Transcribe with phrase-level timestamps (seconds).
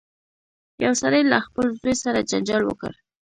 [0.85, 2.91] یو سړي له خپل زوی سره جنجال وکړ.